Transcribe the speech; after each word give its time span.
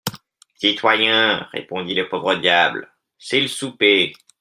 Citoyen, 0.55 1.47
répondit 1.51 1.93
le 1.93 2.09
pauvre 2.09 2.33
diable, 2.33 2.91
c'est 3.19 3.39
le 3.39 3.47
souper. 3.47 4.13